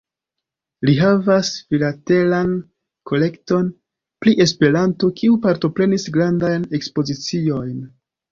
Li 0.89 0.93
havas 0.99 1.49
filatelan 1.73 2.55
kolekton 3.11 3.69
pri 4.25 4.33
Esperanto, 4.47 5.11
kiu 5.21 5.37
partoprenis 5.45 6.07
grandajn 6.19 6.67
ekspoziciojn. 6.81 7.79